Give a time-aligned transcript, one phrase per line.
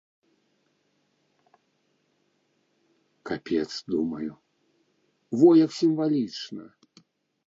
[3.31, 4.29] Капец, думаю,
[5.43, 6.65] во як сімвалічна!